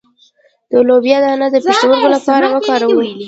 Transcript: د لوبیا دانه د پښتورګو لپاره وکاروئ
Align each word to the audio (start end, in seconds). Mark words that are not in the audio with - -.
د 0.71 0.73
لوبیا 0.87 1.17
دانه 1.23 1.47
د 1.51 1.55
پښتورګو 1.65 2.07
لپاره 2.15 2.45
وکاروئ 2.55 3.11